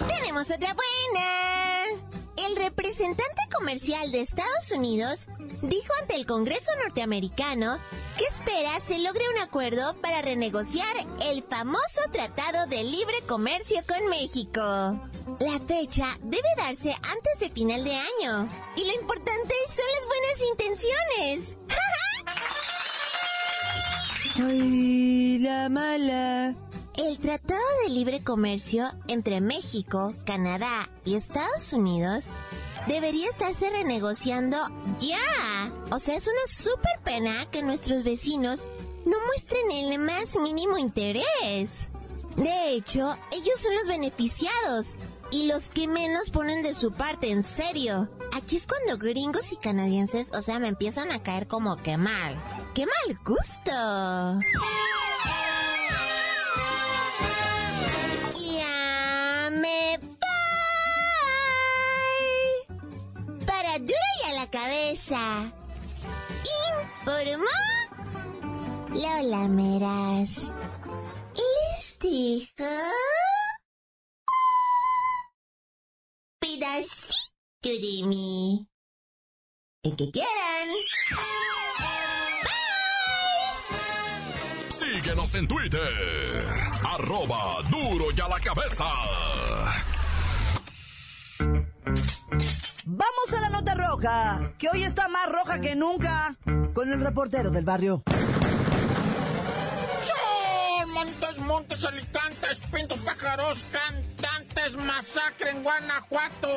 Tenemos 0.08 0.50
otra 0.50 0.74
buena. 0.74 1.67
Representante 2.88 3.42
comercial 3.54 4.10
de 4.12 4.22
Estados 4.22 4.72
Unidos 4.74 5.26
dijo 5.60 5.92
ante 6.00 6.16
el 6.16 6.24
Congreso 6.24 6.70
norteamericano 6.82 7.78
que 8.16 8.24
espera 8.24 8.80
se 8.80 8.98
logre 9.00 9.28
un 9.34 9.42
acuerdo 9.42 9.94
para 10.00 10.22
renegociar 10.22 10.96
el 11.30 11.42
famoso 11.42 12.00
Tratado 12.10 12.66
de 12.66 12.82
Libre 12.84 13.16
Comercio 13.26 13.82
con 13.86 14.08
México. 14.08 14.62
La 15.38 15.60
fecha 15.66 16.06
debe 16.22 16.48
darse 16.56 16.94
antes 16.94 17.40
de 17.40 17.50
final 17.50 17.84
de 17.84 17.94
año. 17.94 18.48
Y 18.74 18.86
lo 18.86 18.94
importante 18.94 19.54
son 19.66 19.84
las 19.94 20.06
buenas 20.06 20.42
intenciones. 20.50 21.58
¡Ay, 24.48 25.38
la 25.40 25.68
mala! 25.68 26.67
El 26.98 27.16
Tratado 27.20 27.60
de 27.84 27.90
Libre 27.90 28.24
Comercio 28.24 28.88
entre 29.06 29.40
México, 29.40 30.12
Canadá 30.26 30.90
y 31.04 31.14
Estados 31.14 31.72
Unidos 31.72 32.24
debería 32.88 33.28
estarse 33.28 33.70
renegociando 33.70 34.58
ya. 35.00 35.72
O 35.92 36.00
sea, 36.00 36.16
es 36.16 36.26
una 36.26 36.46
súper 36.48 36.98
pena 37.04 37.46
que 37.52 37.62
nuestros 37.62 38.02
vecinos 38.02 38.66
no 39.06 39.16
muestren 39.26 39.70
el 39.70 40.00
más 40.00 40.36
mínimo 40.42 40.76
interés. 40.76 41.88
De 42.36 42.72
hecho, 42.72 43.16
ellos 43.30 43.60
son 43.60 43.74
los 43.76 43.86
beneficiados 43.86 44.96
y 45.30 45.46
los 45.46 45.68
que 45.68 45.86
menos 45.86 46.30
ponen 46.30 46.64
de 46.64 46.74
su 46.74 46.90
parte, 46.90 47.30
en 47.30 47.44
serio. 47.44 48.08
Aquí 48.32 48.56
es 48.56 48.66
cuando 48.66 48.98
gringos 48.98 49.52
y 49.52 49.56
canadienses, 49.56 50.32
o 50.34 50.42
sea, 50.42 50.58
me 50.58 50.66
empiezan 50.66 51.12
a 51.12 51.22
caer 51.22 51.46
como 51.46 51.76
que 51.76 51.96
mal. 51.96 52.42
¡Qué 52.74 52.86
mal 52.86 53.18
gusto! 53.24 54.97
Cabeza. 65.08 65.52
Informó 67.00 67.46
Lola 68.90 69.48
Meras. 69.48 70.52
Les 71.34 71.98
dijo 72.00 72.64
pedacito 76.40 77.14
de 77.62 78.06
mí. 78.06 78.68
El 79.82 79.96
que 79.96 80.10
quieran. 80.10 80.68
Síguenos 84.68 85.34
en 85.34 85.48
Twitter. 85.48 86.44
Arroba 86.84 87.62
Duro 87.70 88.06
y 88.14 88.20
a 88.20 88.28
la 88.28 88.40
cabeza. 88.40 88.84
Vamos 93.08 93.32
a 93.32 93.40
la 93.40 93.48
nota 93.48 93.74
roja, 93.74 94.52
que 94.58 94.68
hoy 94.68 94.82
está 94.82 95.08
más 95.08 95.26
roja 95.28 95.60
que 95.60 95.74
nunca, 95.74 96.36
con 96.74 96.92
el 96.92 97.00
reportero 97.00 97.50
del 97.50 97.64
barrio. 97.64 98.02
Montes, 100.92 101.38
montes, 101.38 101.84
alicantes, 101.84 102.58
pintos, 102.72 102.98
pájaros, 103.00 103.58
cantantes, 104.48 104.76
masacre 104.76 105.50
en 105.50 105.62
Guanajuato. 105.62 106.48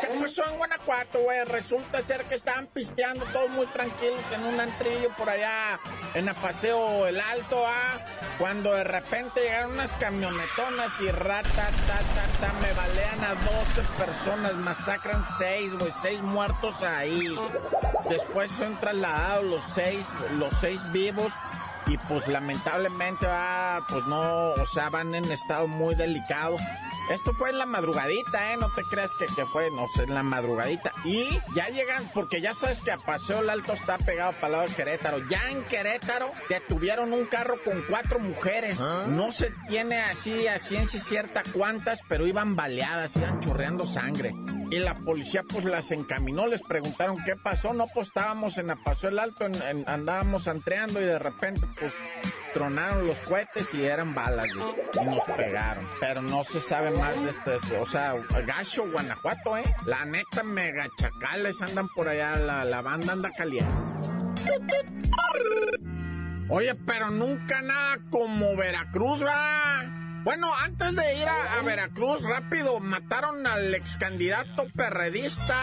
¿Qué 0.00 0.08
pasó 0.20 0.44
en 0.50 0.58
Guanajuato, 0.58 1.20
güey? 1.20 1.44
Resulta 1.44 2.02
ser 2.02 2.24
que 2.24 2.34
estaban 2.34 2.66
pisteando 2.68 3.24
todos 3.26 3.50
muy 3.50 3.66
tranquilos 3.66 4.20
en 4.32 4.44
un 4.44 4.60
antrillo 4.60 5.14
por 5.16 5.28
allá 5.28 5.80
en 6.14 6.28
el 6.28 6.34
Paseo 6.36 7.06
El 7.06 7.20
Alto, 7.20 7.64
¿ah? 7.66 8.04
Cuando 8.38 8.72
de 8.72 8.84
repente 8.84 9.40
llegaron 9.40 9.72
unas 9.72 9.96
camionetonas 9.96 11.00
y 11.00 11.10
rata, 11.10 11.50
ta, 11.52 11.98
ta, 11.98 12.46
ta, 12.46 12.52
me 12.54 12.72
balean 12.72 13.24
a 13.24 13.34
12 13.34 13.82
personas, 13.98 14.54
masacran 14.54 15.24
6, 15.38 15.78
güey, 15.78 15.92
6 16.02 16.22
muertos 16.22 16.82
ahí. 16.82 17.34
Después 18.08 18.50
son 18.52 18.78
trasladados 18.80 19.44
los 19.44 19.62
6, 19.74 20.06
los 20.38 20.52
6 20.60 20.92
vivos 20.92 21.32
y 21.86 21.96
pues 21.98 22.26
lamentablemente 22.28 23.26
va, 23.26 23.84
pues 23.88 24.04
no, 24.06 24.50
o 24.50 24.66
sea, 24.66 24.90
van 24.90 25.14
en 25.14 25.24
estado 25.30 25.68
muy 25.68 25.94
delicado. 25.94 26.56
Esto 27.10 27.32
fue 27.34 27.50
en 27.50 27.58
la 27.58 27.66
madrugadita, 27.66 28.52
¿eh? 28.52 28.56
No 28.56 28.68
te 28.72 28.82
creas 28.82 29.14
que, 29.14 29.26
que 29.26 29.44
fue, 29.46 29.70
no 29.70 29.86
sé, 29.94 30.02
en 30.04 30.14
la 30.14 30.24
madrugadita. 30.24 30.92
Y 31.04 31.38
ya 31.54 31.68
llegan, 31.68 32.02
porque 32.12 32.40
ya 32.40 32.52
sabes 32.52 32.80
que 32.80 32.90
a 32.90 32.98
Paseo 32.98 33.40
el 33.40 33.50
Alto 33.50 33.74
está 33.74 33.96
pegado 33.98 34.32
para 34.32 34.46
el 34.46 34.52
lado 34.52 34.68
de 34.68 34.74
Querétaro. 34.74 35.18
Ya 35.28 35.40
en 35.50 35.62
Querétaro 35.64 36.32
detuvieron 36.48 37.12
un 37.12 37.26
carro 37.26 37.56
con 37.64 37.82
cuatro 37.88 38.18
mujeres. 38.18 38.80
No 38.80 39.30
se 39.30 39.52
tiene 39.68 40.00
así 40.00 40.48
a 40.48 40.58
ciencia 40.58 41.00
cierta 41.00 41.42
cuántas, 41.52 42.00
pero 42.08 42.26
iban 42.26 42.56
baleadas, 42.56 43.14
iban 43.16 43.38
chorreando 43.38 43.86
sangre. 43.86 44.34
Y 44.70 44.78
la 44.78 44.94
policía 44.94 45.44
pues 45.44 45.64
las 45.64 45.90
encaminó, 45.92 46.46
les 46.46 46.62
preguntaron 46.62 47.18
qué 47.24 47.36
pasó. 47.36 47.72
No, 47.72 47.86
pues 47.92 48.08
estábamos 48.08 48.58
en 48.58 48.68
Paseo 48.84 49.10
el 49.10 49.18
Alto, 49.18 49.46
andábamos 49.86 50.48
antreando 50.48 51.00
y 51.00 51.04
de 51.04 51.18
repente 51.18 51.66
pues 51.78 51.94
tronaron 52.52 53.06
los 53.06 53.18
cohetes 53.20 53.72
y 53.74 53.84
eran 53.84 54.14
balas 54.14 54.48
y 54.48 55.04
nos 55.04 55.24
pegaron. 55.36 55.86
Pero 56.00 56.22
no 56.22 56.42
se 56.42 56.60
sabe 56.60 56.90
más 56.90 57.14
de 57.22 57.30
este, 57.30 57.76
o 57.78 57.86
sea, 57.86 58.14
gacho 58.46 58.90
Guanajuato, 58.90 59.56
¿eh? 59.56 59.64
La 59.84 60.04
neta, 60.04 60.42
mega 60.42 60.88
chacales 60.98 61.60
andan 61.62 61.88
por 61.88 62.08
allá, 62.08 62.36
la, 62.36 62.64
la 62.64 62.80
banda 62.82 63.12
anda 63.12 63.30
caliente. 63.30 63.72
Oye, 66.48 66.74
pero 66.74 67.10
nunca 67.10 67.60
nada 67.62 67.98
como 68.10 68.56
Veracruz, 68.56 69.24
va. 69.24 69.95
Bueno, 70.26 70.52
antes 70.64 70.96
de 70.96 71.18
ir 71.18 71.28
a, 71.28 71.62
Veracruz, 71.62 72.24
rápido, 72.24 72.80
mataron 72.80 73.46
al 73.46 73.72
ex 73.72 73.96
candidato 73.96 74.66
perredista 74.74 75.56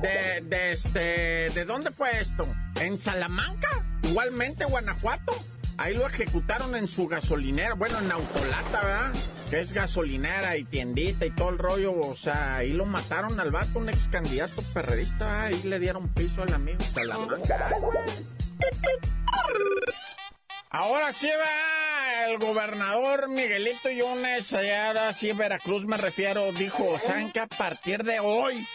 de, 0.00 0.40
de 0.42 0.70
este, 0.70 1.50
¿de 1.50 1.64
dónde 1.64 1.90
fue 1.90 2.16
esto? 2.20 2.46
¿En 2.76 2.96
Salamanca? 2.96 3.68
Igualmente, 4.04 4.66
Guanajuato. 4.66 5.32
Ahí 5.78 5.96
lo 5.96 6.06
ejecutaron 6.06 6.76
en 6.76 6.86
su 6.86 7.08
gasolinera, 7.08 7.74
bueno, 7.74 7.98
en 7.98 8.12
Autolata, 8.12 8.82
¿verdad? 8.82 9.12
Que 9.50 9.58
es 9.58 9.72
gasolinera 9.72 10.56
y 10.56 10.62
tiendita 10.62 11.26
y 11.26 11.30
todo 11.30 11.48
el 11.48 11.58
rollo. 11.58 11.92
O 11.92 12.14
sea, 12.14 12.58
ahí 12.58 12.72
lo 12.72 12.86
mataron 12.86 13.40
al 13.40 13.50
vato, 13.50 13.80
un 13.80 13.88
ex 13.88 14.06
candidato 14.06 14.62
perredista. 14.72 15.42
Ahí 15.42 15.60
le 15.64 15.80
dieron 15.80 16.08
piso 16.10 16.44
al 16.44 16.54
amigo 16.54 16.78
Salamanca. 16.94 17.72
Ahora 20.74 21.12
sí 21.12 21.28
va 21.28 22.26
el 22.30 22.38
gobernador 22.38 23.28
Miguelito 23.28 23.90
Yunes, 23.90 24.54
ahora 24.54 25.12
sí 25.12 25.32
Veracruz 25.32 25.84
me 25.84 25.98
refiero, 25.98 26.50
dijo, 26.52 26.98
¿saben 26.98 27.30
que 27.30 27.40
a 27.40 27.46
partir 27.46 28.04
de 28.04 28.20
hoy 28.20 28.66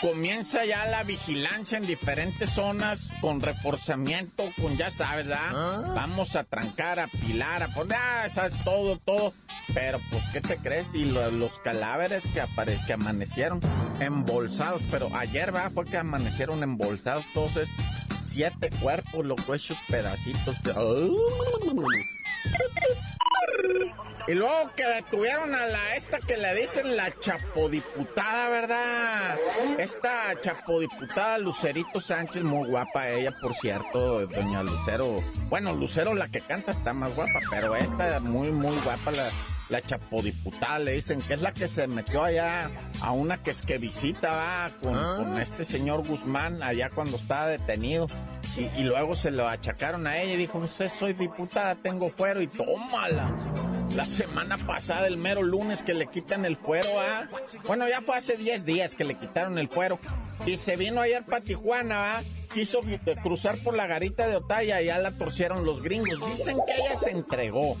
comienza 0.00 0.64
ya 0.64 0.86
la 0.86 1.02
vigilancia 1.04 1.76
en 1.76 1.86
diferentes 1.86 2.50
zonas 2.50 3.10
con 3.20 3.42
reforzamiento, 3.42 4.50
con 4.60 4.76
ya 4.78 4.90
sabes, 4.90 5.26
¿verdad? 5.26 5.92
Vamos 5.94 6.36
a 6.36 6.44
trancar, 6.44 6.98
a 6.98 7.08
pilar, 7.08 7.62
a 7.62 7.68
poner, 7.68 7.98
ah, 8.00 8.28
sabes, 8.32 8.54
todo, 8.64 8.96
todo. 8.98 9.34
Pero 9.74 10.00
pues, 10.10 10.28
¿qué 10.30 10.40
te 10.40 10.56
crees? 10.56 10.94
Y 10.94 11.04
lo- 11.04 11.30
los 11.30 11.58
cadáveres 11.58 12.24
que, 12.28 12.42
que 12.86 12.92
amanecieron 12.94 13.60
embolsados, 14.00 14.80
pero 14.90 15.14
ayer, 15.14 15.52
¿verdad? 15.52 15.70
Fue 15.72 15.84
que 15.84 15.98
amanecieron 15.98 16.62
embolsados 16.62 17.24
todos 17.34 17.50
estos 17.56 17.84
siete 18.32 18.70
cuerpos, 18.80 19.24
loco, 19.24 19.54
esos 19.54 19.76
pedacitos. 19.88 20.56
de- 20.62 20.72
Y 24.28 24.34
luego 24.34 24.70
que 24.76 24.86
detuvieron 24.86 25.52
a 25.54 25.66
la 25.66 25.96
esta 25.96 26.20
que 26.20 26.36
le 26.36 26.54
dicen 26.54 26.96
la 26.96 27.10
chapodiputada, 27.18 28.48
¿verdad? 28.50 29.36
Esta 29.78 30.40
chapodiputada 30.40 31.38
Lucerito 31.38 32.00
Sánchez, 32.00 32.44
muy 32.44 32.68
guapa 32.68 33.08
ella, 33.10 33.34
por 33.40 33.52
cierto, 33.54 34.26
doña 34.28 34.62
Lucero. 34.62 35.16
Bueno, 35.48 35.72
Lucero 35.72 36.14
la 36.14 36.28
que 36.28 36.40
canta 36.40 36.70
está 36.70 36.92
más 36.92 37.16
guapa, 37.16 37.40
pero 37.50 37.74
esta 37.74 38.20
muy, 38.20 38.50
muy 38.50 38.76
guapa 38.84 39.10
la, 39.10 39.28
la 39.72 39.80
chapodiputada, 39.80 40.78
le 40.78 40.92
dicen 40.92 41.22
que 41.22 41.34
es 41.34 41.40
la 41.40 41.52
que 41.52 41.66
se 41.66 41.86
metió 41.86 42.22
allá 42.22 42.70
a 43.00 43.12
una 43.12 43.42
que 43.42 43.50
es 43.50 43.62
que 43.62 43.78
visita, 43.78 44.28
va, 44.28 44.70
con, 44.82 44.94
con 44.94 45.40
este 45.40 45.64
señor 45.64 46.06
Guzmán 46.06 46.62
allá 46.62 46.90
cuando 46.90 47.16
estaba 47.16 47.48
detenido. 47.48 48.06
Y, 48.56 48.80
y 48.80 48.84
luego 48.84 49.16
se 49.16 49.30
lo 49.30 49.48
achacaron 49.48 50.06
a 50.06 50.18
ella 50.18 50.34
y 50.34 50.36
dijo, 50.36 50.58
usted 50.58 50.90
soy 50.90 51.14
diputada, 51.14 51.74
tengo 51.76 52.10
fuero 52.10 52.42
y 52.42 52.48
tómala. 52.48 53.34
La 53.96 54.06
semana 54.06 54.58
pasada, 54.58 55.06
el 55.06 55.16
mero 55.16 55.42
lunes, 55.42 55.82
que 55.82 55.94
le 55.94 56.06
quitan 56.06 56.44
el 56.44 56.56
fuero 56.56 57.00
a... 57.00 57.28
Bueno, 57.66 57.88
ya 57.88 58.00
fue 58.00 58.16
hace 58.16 58.36
10 58.36 58.64
días 58.66 58.94
que 58.94 59.04
le 59.04 59.14
quitaron 59.14 59.58
el 59.58 59.68
fuero. 59.68 59.98
Y 60.46 60.56
se 60.58 60.76
vino 60.76 61.00
ayer 61.00 61.24
para 61.24 61.42
Tijuana, 61.42 61.98
¿va? 61.98 62.22
Quiso 62.54 62.80
cruzar 63.22 63.56
por 63.58 63.74
la 63.74 63.86
garita 63.86 64.26
de 64.26 64.36
Otaya 64.36 64.82
y 64.82 64.86
ya 64.86 64.98
la 64.98 65.12
torcieron 65.12 65.64
los 65.64 65.82
gringos. 65.82 66.20
Dicen 66.30 66.58
que 66.66 66.74
ella 66.74 66.96
se 66.96 67.10
entregó 67.10 67.76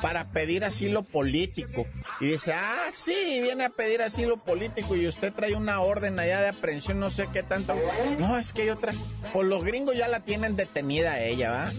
para 0.00 0.30
pedir 0.30 0.64
asilo 0.64 1.02
político. 1.02 1.86
Y 2.20 2.26
dice, 2.26 2.52
ah, 2.52 2.88
sí, 2.92 3.40
viene 3.40 3.64
a 3.64 3.70
pedir 3.70 4.02
asilo 4.02 4.36
político 4.36 4.94
y 4.96 5.06
usted 5.06 5.32
trae 5.32 5.54
una 5.54 5.80
orden 5.80 6.18
allá 6.18 6.40
de 6.40 6.48
aprehensión, 6.48 7.00
no 7.00 7.10
sé 7.10 7.28
qué 7.32 7.42
tanto. 7.42 7.74
No, 8.18 8.38
es 8.38 8.52
que 8.52 8.62
hay 8.62 8.70
otra... 8.70 8.92
Pues 9.32 9.46
los 9.46 9.64
gringos 9.64 9.96
ya 9.96 10.08
la 10.08 10.20
tienen 10.20 10.56
detenida 10.56 11.12
a 11.12 11.20
ella, 11.22 11.50
¿va? 11.50 11.70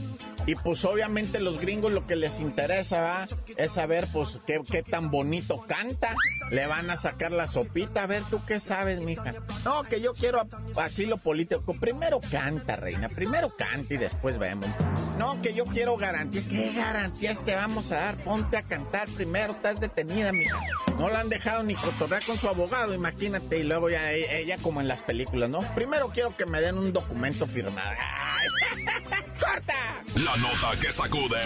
Y 0.46 0.56
pues 0.56 0.84
obviamente 0.84 1.40
los 1.40 1.60
gringos 1.60 1.94
lo 1.94 2.06
que 2.06 2.16
les 2.18 2.40
interesa 2.42 3.26
es 3.56 3.72
saber 3.72 4.08
pues 4.12 4.40
qué, 4.46 4.60
qué 4.70 4.84
tan 4.84 5.10
bonito 5.10 5.62
canta. 5.62 6.16
Le 6.52 6.68
van 6.68 6.90
a 6.90 6.98
sacar 6.98 7.32
la 7.32 7.48
sopita. 7.48 8.04
A 8.04 8.08
ver, 8.08 8.24
¿tú 8.30 8.42
qué 8.46 8.60
sabes, 8.60 9.00
mija? 9.00 9.34
No, 9.64 9.84
que 9.84 10.02
yo 10.02 10.14
quiero 10.14 10.46
asilo 10.76 11.18
político. 11.18 11.74
Primero 11.80 12.20
canta, 12.30 12.76
reina. 12.76 13.08
Primero 13.08 13.56
canta 13.56 13.94
y 13.94 13.98
después 13.98 14.38
vemos. 14.38 14.70
No, 15.18 15.42
que 15.42 15.54
yo 15.54 15.64
quiero 15.66 15.96
garantía. 15.96 16.42
¿Qué 16.50 16.74
garantías 16.74 17.44
te 17.46 17.56
vamos 17.56 17.92
a 17.94 17.96
dar? 17.98 18.18
Ponte 18.18 18.58
a 18.58 18.64
cantar 18.64 19.08
primero. 19.10 19.54
Estás 19.54 19.80
detenida, 19.80 20.34
mija. 20.34 20.60
No 20.98 21.08
la 21.10 21.22
han 21.22 21.30
dejado 21.30 21.64
ni 21.64 21.76
cotorrear 21.76 22.24
con 22.26 22.38
su 22.38 22.50
abogado, 22.50 22.94
imagínate. 22.94 23.60
Y 23.60 23.64
luego 23.64 23.90
ya 23.90 24.12
e- 24.12 24.42
ella 24.42 24.58
como 24.62 24.82
en 24.82 24.90
las 24.90 25.02
películas, 25.02 25.50
¿no? 25.50 25.62
Primero 25.74 26.10
quiero 26.10 26.36
que 26.36 26.46
me 26.46 26.60
den 26.60 26.78
un 26.78 26.92
documento 26.92 27.48
firmado. 27.48 27.92
¡Corta! 29.40 29.74
La 30.16 30.33
nota 30.38 30.80
que 30.80 30.92
sacude. 30.92 31.42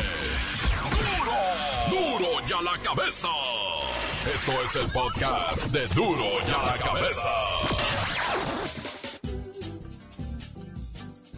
¡Duro! 1.90 2.20
¡Duro 2.20 2.46
ya 2.46 2.62
la 2.62 2.78
cabeza! 2.82 3.28
Esto 4.34 4.52
es 4.64 4.76
el 4.76 4.92
podcast 4.92 5.66
de 5.68 5.88
Duro 5.88 6.26
ya 6.48 6.58
la 6.64 6.78
cabeza. 6.78 7.30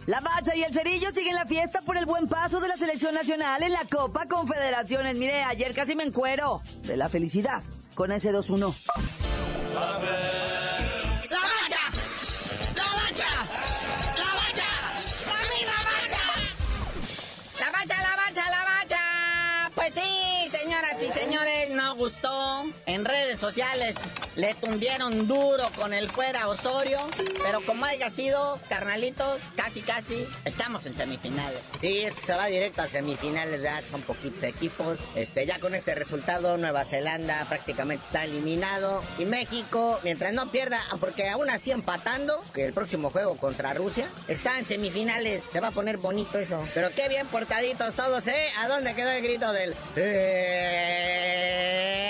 La 0.06 0.20
Bacha 0.20 0.56
y 0.56 0.62
el 0.62 0.72
Cerillo 0.72 1.12
siguen 1.12 1.34
la 1.36 1.46
fiesta 1.46 1.80
por 1.82 1.96
el 1.96 2.06
buen 2.06 2.26
paso 2.26 2.58
de 2.58 2.68
la 2.68 2.76
selección 2.76 3.14
nacional 3.14 3.62
en 3.62 3.72
la 3.72 3.84
Copa 3.84 4.26
Confederaciones. 4.26 5.16
Mire, 5.16 5.44
ayer 5.44 5.72
casi 5.74 5.94
me 5.94 6.02
encuero 6.04 6.62
de 6.82 6.96
la 6.96 7.08
felicidad 7.08 7.62
con 7.94 8.10
ese 8.10 8.32
2-1. 8.32 8.74
Gustó. 22.10 22.64
En 22.90 23.04
redes 23.04 23.38
sociales 23.38 23.94
le 24.34 24.52
tundieron 24.54 25.28
duro 25.28 25.70
con 25.76 25.94
el 25.94 26.10
fuera 26.10 26.48
Osorio. 26.48 26.98
Pero 27.40 27.64
como 27.64 27.84
haya 27.84 28.10
sido, 28.10 28.58
carnalitos, 28.68 29.40
casi 29.54 29.80
casi, 29.80 30.26
estamos 30.44 30.84
en 30.86 30.96
semifinales. 30.96 31.60
Sí, 31.80 32.00
esto 32.00 32.20
se 32.26 32.34
va 32.34 32.46
directo 32.46 32.82
a 32.82 32.88
semifinales, 32.88 33.62
ya 33.62 33.86
son 33.86 34.02
poquitos 34.02 34.42
equipos. 34.42 34.98
Este, 35.14 35.46
ya 35.46 35.60
con 35.60 35.76
este 35.76 35.94
resultado, 35.94 36.58
Nueva 36.58 36.84
Zelanda 36.84 37.46
prácticamente 37.48 38.06
está 38.06 38.24
eliminado. 38.24 39.04
Y 39.20 39.24
México, 39.24 40.00
mientras 40.02 40.32
no 40.32 40.50
pierda, 40.50 40.80
porque 40.98 41.28
aún 41.28 41.48
así 41.48 41.70
empatando, 41.70 42.42
que 42.52 42.64
el 42.64 42.72
próximo 42.72 43.10
juego 43.10 43.36
contra 43.36 43.72
Rusia, 43.72 44.08
está 44.26 44.58
en 44.58 44.66
semifinales. 44.66 45.44
Se 45.52 45.60
va 45.60 45.68
a 45.68 45.72
poner 45.72 45.98
bonito 45.98 46.38
eso. 46.38 46.66
Pero 46.74 46.90
qué 46.96 47.08
bien 47.08 47.28
portaditos 47.28 47.94
todos, 47.94 48.26
¿eh? 48.26 48.48
¿A 48.58 48.66
dónde 48.66 48.96
quedó 48.96 49.10
el 49.10 49.22
grito 49.22 49.52
del... 49.52 49.76
eh? 49.94 52.09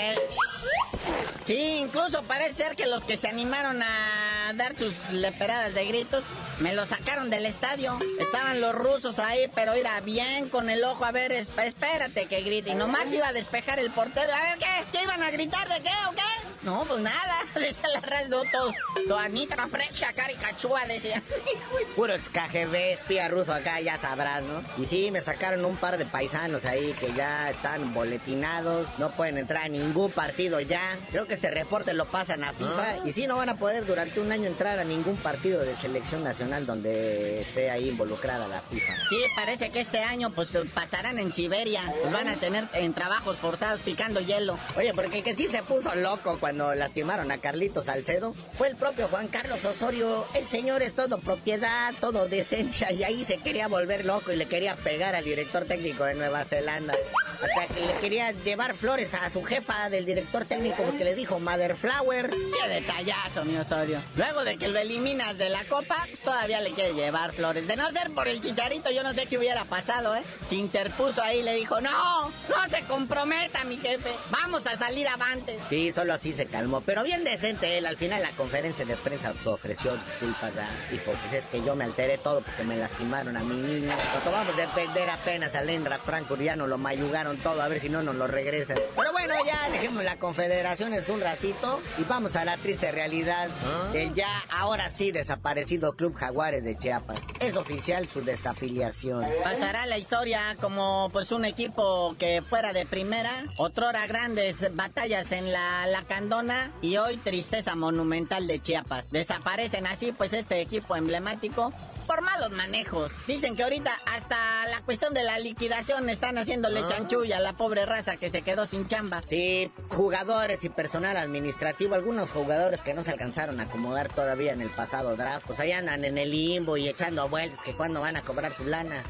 Incluso 1.51 2.23
parece 2.23 2.63
ser 2.63 2.75
que 2.75 2.85
los 2.87 3.03
que 3.03 3.17
se 3.17 3.27
animaron 3.27 3.81
a 3.83 4.30
dar 4.53 4.75
sus 4.75 4.93
leperadas 5.11 5.73
de 5.73 5.85
gritos 5.85 6.23
me 6.59 6.73
lo 6.73 6.85
sacaron 6.85 7.29
del 7.29 7.45
estadio. 7.45 7.97
Estaban 8.19 8.61
los 8.61 8.73
rusos 8.75 9.17
ahí, 9.19 9.49
pero 9.55 9.73
era 9.73 9.99
bien 10.01 10.49
con 10.49 10.69
el 10.69 10.83
ojo. 10.83 11.05
A 11.05 11.11
ver, 11.11 11.31
esp- 11.31 11.63
espérate 11.65 12.27
que 12.27 12.41
grite. 12.41 12.71
Y 12.71 12.75
nomás 12.75 13.11
iba 13.11 13.27
a 13.27 13.33
despejar 13.33 13.79
el 13.79 13.89
portero. 13.91 14.33
A 14.33 14.41
ver, 14.43 14.57
¿qué? 14.59 14.67
¿Qué 14.91 15.03
iban 15.03 15.23
a 15.23 15.31
gritar 15.31 15.67
de 15.67 15.81
qué 15.81 15.89
o 16.07 16.11
qué? 16.11 16.21
No, 16.63 16.83
pues 16.87 17.01
nada. 17.01 17.37
Decía 17.55 17.89
la 17.95 18.01
rasgo 18.01 18.43
todo. 18.51 18.71
Toanita 19.07 19.67
fresca, 19.67 20.13
caricachúa, 20.13 20.85
decía. 20.85 21.21
Puro 21.95 22.13
ex 22.13 22.29
KGB, 22.29 22.75
espía 22.93 23.27
ruso 23.27 23.53
acá, 23.53 23.79
ya 23.81 23.97
sabrás, 23.97 24.43
¿no? 24.43 24.61
Y 24.77 24.85
sí, 24.85 25.09
me 25.11 25.21
sacaron 25.21 25.65
un 25.65 25.77
par 25.77 25.97
de 25.97 26.05
paisanos 26.05 26.65
ahí 26.65 26.93
que 26.99 27.11
ya 27.13 27.49
están 27.49 27.93
boletinados, 27.93 28.87
no 28.99 29.09
pueden 29.11 29.37
entrar 29.39 29.63
a 29.65 29.69
ningún 29.69 30.11
partido 30.11 30.59
ya. 30.59 30.81
Creo 31.11 31.25
que 31.25 31.33
este 31.33 31.49
reporte 31.49 31.93
lo 31.93 32.05
pasan 32.05 32.43
a 32.43 32.53
FIFA 32.53 32.97
y 33.07 33.13
sí, 33.13 33.25
no 33.27 33.37
van 33.37 33.49
a 33.49 33.55
poder 33.57 33.85
durante 33.85 34.19
un 34.19 34.31
año 34.31 34.40
entrar 34.45 34.79
a 34.79 34.83
ningún 34.83 35.17
partido 35.17 35.61
de 35.61 35.75
selección 35.75 36.23
nacional 36.23 36.65
donde 36.65 37.41
esté 37.41 37.69
ahí 37.69 37.89
involucrada 37.89 38.47
la 38.47 38.61
FIFA. 38.61 38.93
Sí, 39.09 39.17
parece 39.35 39.69
que 39.69 39.81
este 39.81 39.99
año 39.99 40.31
pues 40.31 40.49
pasarán 40.73 41.19
en 41.19 41.31
Siberia. 41.31 41.83
Los 42.03 42.11
van 42.11 42.27
a 42.27 42.35
tener 42.35 42.65
en 42.73 42.93
trabajos 42.93 43.37
forzados 43.37 43.81
picando 43.81 44.19
hielo. 44.19 44.57
Oye, 44.77 44.93
porque 44.93 45.19
el 45.19 45.23
que 45.23 45.35
sí 45.35 45.47
se 45.47 45.63
puso 45.63 45.93
loco 45.95 46.37
cuando 46.39 46.73
lastimaron 46.73 47.31
a 47.31 47.39
Carlitos 47.39 47.85
Salcedo 47.85 48.33
fue 48.57 48.67
el 48.69 48.75
propio 48.75 49.07
Juan 49.07 49.27
Carlos 49.27 49.63
Osorio. 49.65 50.25
El 50.33 50.45
señor 50.45 50.81
es 50.81 50.93
todo 50.93 51.19
propiedad, 51.19 51.93
todo 51.99 52.27
decencia, 52.27 52.91
y 52.91 53.03
ahí 53.03 53.23
se 53.23 53.37
quería 53.37 53.67
volver 53.67 54.05
loco 54.05 54.31
y 54.31 54.35
le 54.35 54.47
quería 54.47 54.75
pegar 54.75 55.15
al 55.15 55.23
director 55.23 55.65
técnico 55.65 56.03
de 56.03 56.15
Nueva 56.15 56.43
Zelanda. 56.43 56.95
Hasta 57.41 57.73
que 57.73 57.85
le 57.85 57.93
quería 57.99 58.31
llevar 58.31 58.75
flores 58.75 59.13
a 59.13 59.29
su 59.29 59.43
jefa 59.43 59.89
del 59.89 60.05
director 60.05 60.45
técnico 60.45 60.83
porque 60.83 61.03
le 61.03 61.15
dijo 61.15 61.39
Mother 61.39 61.75
Flower. 61.75 62.29
Qué 62.29 62.69
detallazo, 62.69 63.45
mi 63.45 63.57
Osorio. 63.57 63.99
Luego 64.15 64.30
de 64.39 64.57
que 64.57 64.69
lo 64.69 64.79
eliminas 64.79 65.37
de 65.37 65.49
la 65.49 65.63
copa, 65.65 66.07
todavía 66.23 66.61
le 66.61 66.71
quiere 66.71 66.93
llevar 66.93 67.33
flores. 67.33 67.67
De 67.67 67.75
no 67.75 67.91
ser 67.91 68.11
por 68.11 68.27
el 68.27 68.39
chicharito, 68.39 68.89
yo 68.89 69.03
no 69.03 69.13
sé 69.13 69.25
qué 69.27 69.37
hubiera 69.37 69.65
pasado, 69.65 70.15
¿eh? 70.15 70.23
Se 70.49 70.55
interpuso 70.55 71.21
ahí 71.21 71.39
y 71.39 71.43
le 71.43 71.53
dijo, 71.55 71.81
no, 71.81 72.29
no 72.29 72.69
se 72.69 72.81
comprometa, 72.83 73.63
mi 73.65 73.77
jefe. 73.77 74.09
Vamos 74.31 74.65
a 74.65 74.77
salir 74.77 75.07
avante. 75.07 75.59
Sí, 75.69 75.91
solo 75.91 76.13
así 76.13 76.31
se 76.33 76.45
calmó, 76.45 76.81
pero 76.81 77.03
bien 77.03 77.23
decente 77.23 77.77
él. 77.77 77.85
Al 77.85 77.97
final 77.97 78.21
la 78.21 78.31
conferencia 78.31 78.85
de 78.85 78.95
prensa 78.95 79.33
pues, 79.33 79.45
ofreció 79.47 79.95
disculpas, 79.95 80.55
¿verdad? 80.55 80.69
Dijo, 80.89 81.11
pues 81.11 81.33
es 81.33 81.45
que 81.45 81.61
yo 81.63 81.75
me 81.75 81.83
alteré 81.83 82.17
todo 82.17 82.41
porque 82.41 82.63
me 82.63 82.77
lastimaron 82.77 83.35
a 83.35 83.41
mi 83.41 83.55
niño. 83.55 83.93
Lo 84.15 84.19
tomamos 84.21 84.55
de 84.55 84.67
perder 84.69 85.09
apenas 85.09 85.55
al 85.55 85.69
Eintracht 85.69 86.05
Frankfurt, 86.05 86.41
ya 86.41 86.55
nos 86.55 86.69
lo 86.69 86.77
mayugaron 86.77 87.37
todo, 87.37 87.61
a 87.61 87.67
ver 87.67 87.79
si 87.79 87.89
no 87.89 88.01
nos 88.01 88.15
lo 88.15 88.27
regresan. 88.27 88.77
Pero 88.95 89.11
bueno, 89.11 89.33
ya 89.45 89.69
dejemos 89.69 90.03
la 90.03 90.17
confederación, 90.17 90.93
es 90.93 91.09
un 91.09 91.21
ratito 91.21 91.81
y 91.97 92.03
vamos 92.03 92.35
a 92.35 92.45
la 92.45 92.57
triste 92.57 92.91
realidad 92.91 93.49
del 93.93 94.13
ya 94.21 94.43
ahora 94.51 94.91
sí 94.91 95.11
desaparecido 95.11 95.93
Club 95.93 96.13
Jaguares 96.13 96.63
de 96.63 96.77
Chiapas. 96.77 97.17
Es 97.39 97.57
oficial 97.57 98.07
su 98.07 98.21
desafiliación. 98.21 99.25
Pasará 99.43 99.87
la 99.87 99.97
historia 99.97 100.55
como 100.61 101.09
pues 101.11 101.31
un 101.31 101.43
equipo 101.43 102.15
que 102.19 102.43
fuera 102.47 102.71
de 102.71 102.85
primera, 102.85 103.31
otrora 103.57 104.05
grandes 104.05 104.75
batallas 104.75 105.31
en 105.31 105.51
la, 105.51 105.87
la 105.87 106.03
Candona 106.03 106.69
y 106.83 106.97
hoy 106.97 107.17
tristeza 107.17 107.75
monumental 107.75 108.45
de 108.45 108.61
Chiapas. 108.61 109.09
Desaparecen 109.09 109.87
así 109.87 110.11
pues 110.11 110.33
este 110.33 110.61
equipo 110.61 110.95
emblemático 110.95 111.73
por 112.05 112.21
malos 112.21 112.51
manejos. 112.51 113.11
Dicen 113.25 113.55
que 113.55 113.63
ahorita 113.63 113.91
hasta 114.05 114.67
la 114.67 114.81
cuestión 114.81 115.13
de 115.13 115.23
la 115.23 115.39
liquidación 115.39 116.09
están 116.09 116.37
haciéndole 116.37 116.81
chanchulla 116.89 117.37
a 117.37 117.39
la 117.39 117.53
pobre 117.53 117.85
raza 117.85 118.17
que 118.17 118.29
se 118.29 118.41
quedó 118.41 118.67
sin 118.67 118.87
chamba. 118.87 119.21
Sí, 119.27 119.71
jugadores 119.89 120.63
y 120.63 120.69
personal 120.69 121.17
administrativo, 121.17 121.95
algunos 121.95 122.31
jugadores 122.31 122.81
que 122.81 122.93
no 122.93 123.03
se 123.03 123.11
alcanzaron 123.11 123.59
a 123.59 123.63
acomodar 123.63 124.09
todavía 124.11 124.53
en 124.53 124.61
el 124.61 124.69
pasado 124.69 125.15
draft, 125.15 125.47
pues 125.47 125.59
ahí 125.59 125.71
andan 125.71 126.03
en 126.03 126.17
el 126.17 126.31
limbo 126.31 126.77
y 126.77 126.87
echando 126.87 127.27
vueltas 127.29 127.61
que 127.61 127.73
cuando 127.73 128.01
van 128.01 128.15
a 128.15 128.21
cobrar 128.21 128.51
su 128.51 128.65
lana. 128.65 129.03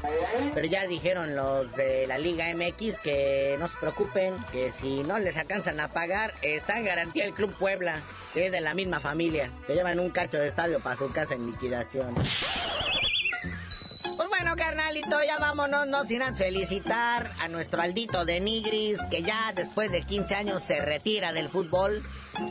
Pero 0.54 0.66
ya 0.66 0.86
dijeron 0.86 1.34
los 1.34 1.74
de 1.76 2.06
la 2.06 2.18
Liga 2.18 2.46
MX 2.54 2.98
que 3.00 3.56
no 3.58 3.68
se 3.68 3.78
preocupen, 3.78 4.34
que 4.50 4.72
si 4.72 5.02
no 5.02 5.18
les 5.18 5.36
alcanzan 5.36 5.80
a 5.80 5.88
pagar, 5.88 6.34
está 6.42 6.78
en 6.78 6.86
garantía 6.86 7.24
el 7.24 7.34
Club 7.34 7.54
Puebla, 7.58 8.00
que 8.34 8.46
es 8.46 8.52
de 8.52 8.60
la 8.60 8.74
misma 8.74 9.00
familia, 9.00 9.50
que 9.66 9.74
llevan 9.74 10.00
un 10.00 10.10
cacho 10.10 10.38
de 10.38 10.48
estadio 10.48 10.80
para 10.80 10.96
su 10.96 11.12
casa 11.12 11.34
en 11.34 11.46
liquidación. 11.46 12.14
Carnalito, 14.72 15.22
ya 15.22 15.38
vámonos, 15.38 15.86
no 15.86 16.02
sin 16.06 16.22
antes 16.22 16.38
felicitar 16.38 17.30
a 17.40 17.48
nuestro 17.48 17.82
Aldito 17.82 18.24
de 18.24 18.40
Nigris, 18.40 19.02
que 19.10 19.22
ya 19.22 19.52
después 19.54 19.92
de 19.92 20.00
15 20.00 20.34
años 20.34 20.62
se 20.62 20.80
retira 20.80 21.34
del 21.34 21.50
fútbol, 21.50 22.02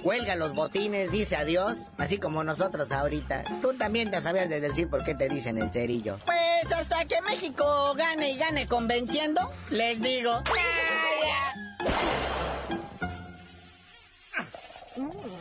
cuelga 0.04 0.36
los 0.36 0.54
botines, 0.54 1.10
dice 1.10 1.36
adiós, 1.36 1.80
así 1.98 2.20
como 2.20 2.44
nosotros 2.44 2.92
ahorita. 2.92 3.44
Tú 3.64 3.74
también 3.74 4.12
te 4.12 4.22
sabías 4.22 4.50
de 4.50 4.62
decir 4.62 4.88
por 4.88 5.04
qué 5.04 5.16
te 5.16 5.30
dicen 5.30 5.58
el 5.58 5.72
cerillo. 5.72 6.20
Pues 6.24 6.72
hasta 6.72 7.06
que 7.06 7.20
México 7.22 7.96
gane 7.96 8.30
y 8.30 8.38
gane 8.38 8.68
convenciendo, 8.68 9.50
les 9.72 10.00
digo. 10.00 10.44
¡La 14.96 15.41